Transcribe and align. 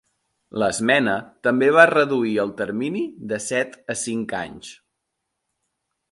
L'esmena 0.61 1.11
també 1.47 1.67
va 1.75 1.83
reduir 1.91 2.31
el 2.43 2.53
termini 2.61 3.03
de 3.33 3.39
set 3.49 3.77
a 3.95 3.97
cinc 4.05 4.33
anys. 4.39 4.71